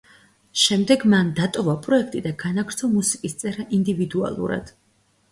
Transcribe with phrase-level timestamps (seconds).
[0.59, 4.73] შემდეგ მან დატოვა პროექტი და განაგრძო მუსიკის წერა ინდივიდუალურად.